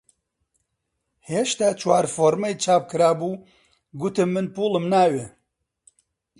هێشتا 1.29 1.69
چوار 1.81 2.05
فۆڕمەی 2.15 2.59
چاپ 2.63 2.83
کرابوو 2.91 3.41
گوتم 3.99 4.29
من 4.33 4.47
پووڵم 4.55 4.85
ناوێ! 4.93 5.25